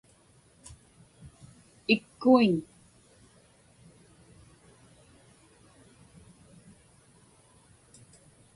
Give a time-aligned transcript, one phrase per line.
[1.93, 2.55] Ikkuiñ.